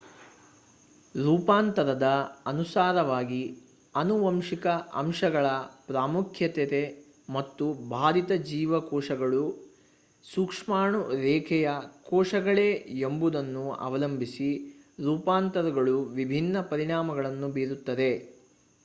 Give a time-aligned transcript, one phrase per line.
[1.15, 2.07] ರೂಪಾಂತರದ
[2.47, 3.41] ಅನುಸಾರವಾಗಿ
[3.95, 4.67] ಆನುವಂಶಿಕ
[4.93, 5.47] ಅಂಶಗಳ
[5.87, 6.81] ಪ್ರಾಮುಖ್ಯತೆ
[7.29, 9.43] ಮತ್ತು ಬಾಧಿತ ಜೀವಕೋಶಗಳು
[10.25, 11.67] ಸೂಕ್ಷ್ಮಾಣು-ರೇಖೆಯ
[12.03, 12.69] ಕೋಶಗಳೇ
[13.01, 14.49] ಎಂಬುದನ್ನು ಅವಲಂಬಿಸಿ
[14.99, 18.11] ರೂಪಾಂತರಗಳು ವಿಭಿನ್ನ ಪರಿಣಾಮಗಳನ್ನು ಬೀರುತ್ತವೆ